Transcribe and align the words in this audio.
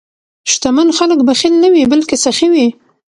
شتمن 0.51 0.87
خلک 0.97 1.19
بخیل 1.27 1.53
نه 1.63 1.69
وي، 1.73 1.83
بلکې 1.93 2.15
سخي 2.25 2.47
وي. 2.53 2.67